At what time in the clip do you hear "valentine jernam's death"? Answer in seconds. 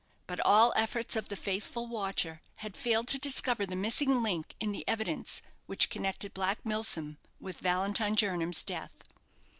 7.59-9.03